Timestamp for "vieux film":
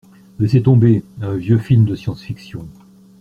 1.35-1.85